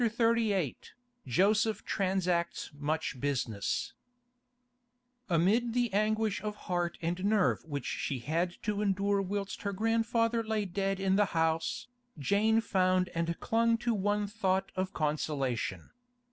CHAPTER 0.03 0.15
XXXVIII 0.25 0.75
JOSEPH 1.27 1.85
TRANSACTS 1.85 2.71
MUCH 2.73 3.19
BUSINESS 3.19 3.93
Amid 5.29 5.73
the 5.75 5.93
anguish 5.93 6.41
of 6.41 6.55
heart 6.65 6.97
and 7.03 7.23
nerve 7.23 7.63
which 7.65 7.85
she 7.85 8.17
had 8.17 8.53
to 8.63 8.81
endure 8.81 9.21
whilst 9.21 9.61
her 9.61 9.73
grandfather 9.73 10.43
lay 10.43 10.65
dead 10.65 10.99
in 10.99 11.17
the 11.17 11.25
house, 11.37 11.85
Jane 12.17 12.61
found 12.61 13.09
and 13.09 13.39
clung 13.39 13.77
to 13.77 13.93
one 13.93 14.25
thought 14.25 14.71
of 14.75 14.91
consolation. 14.91 15.91